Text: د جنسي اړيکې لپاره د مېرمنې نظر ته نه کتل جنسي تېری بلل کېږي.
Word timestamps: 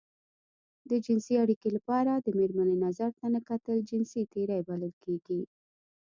د 0.89 0.91
جنسي 1.05 1.33
اړيکې 1.43 1.69
لپاره 1.77 2.11
د 2.15 2.27
مېرمنې 2.37 2.75
نظر 2.85 3.09
ته 3.19 3.25
نه 3.33 3.39
کتل 3.49 3.77
جنسي 3.89 4.21
تېری 4.33 4.59
بلل 4.67 4.93
کېږي. 5.03 5.41